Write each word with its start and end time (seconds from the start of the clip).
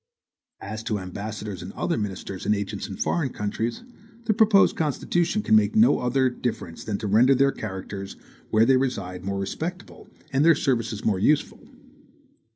As 0.63 0.81
to 0.85 0.97
ambassadors 0.97 1.61
and 1.61 1.71
other 1.73 1.95
ministers 1.95 2.47
and 2.47 2.55
agents 2.55 2.87
in 2.87 2.95
foreign 2.97 3.29
countries, 3.29 3.83
the 4.25 4.33
proposed 4.33 4.75
Constitution 4.75 5.43
can 5.43 5.55
make 5.55 5.75
no 5.75 5.99
other 5.99 6.27
difference 6.27 6.83
than 6.83 6.97
to 6.97 7.07
render 7.07 7.35
their 7.35 7.51
characters, 7.51 8.15
where 8.49 8.65
they 8.65 8.77
reside, 8.77 9.23
more 9.23 9.37
respectable, 9.37 10.09
and 10.33 10.43
their 10.43 10.55
services 10.55 11.05
more 11.05 11.19
useful. 11.19 11.67